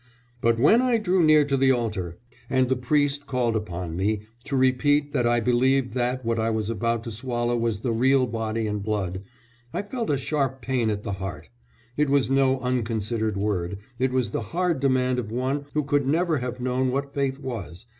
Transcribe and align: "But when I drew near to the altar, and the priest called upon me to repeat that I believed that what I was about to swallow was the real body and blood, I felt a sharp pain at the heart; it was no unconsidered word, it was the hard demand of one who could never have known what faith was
"But 0.41 0.57
when 0.57 0.81
I 0.81 0.97
drew 0.97 1.21
near 1.21 1.45
to 1.45 1.55
the 1.55 1.71
altar, 1.71 2.17
and 2.49 2.69
the 2.69 2.75
priest 2.75 3.27
called 3.27 3.55
upon 3.55 3.95
me 3.95 4.21
to 4.45 4.55
repeat 4.57 5.11
that 5.11 5.27
I 5.27 5.39
believed 5.39 5.93
that 5.93 6.25
what 6.25 6.39
I 6.39 6.49
was 6.49 6.71
about 6.71 7.03
to 7.03 7.11
swallow 7.11 7.55
was 7.55 7.81
the 7.81 7.91
real 7.91 8.25
body 8.25 8.65
and 8.65 8.81
blood, 8.81 9.21
I 9.71 9.83
felt 9.83 10.09
a 10.09 10.17
sharp 10.17 10.59
pain 10.59 10.89
at 10.89 11.03
the 11.03 11.11
heart; 11.21 11.49
it 11.97 12.09
was 12.09 12.31
no 12.31 12.59
unconsidered 12.61 13.37
word, 13.37 13.77
it 13.99 14.11
was 14.11 14.31
the 14.31 14.41
hard 14.41 14.79
demand 14.79 15.19
of 15.19 15.31
one 15.31 15.67
who 15.75 15.83
could 15.83 16.07
never 16.07 16.39
have 16.39 16.59
known 16.59 16.89
what 16.89 17.13
faith 17.13 17.37
was 17.37 17.85